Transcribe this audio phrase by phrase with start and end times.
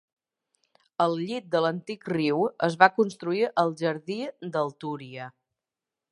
[1.03, 4.17] Al llit de l'antic riu es va construir el Jardí
[4.57, 5.29] del Túria.